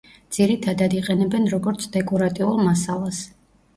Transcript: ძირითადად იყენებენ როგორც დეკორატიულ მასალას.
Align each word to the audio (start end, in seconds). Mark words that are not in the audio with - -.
ძირითადად 0.35 0.95
იყენებენ 0.99 1.45
როგორც 1.53 1.85
დეკორატიულ 1.97 2.59
მასალას. 2.71 3.21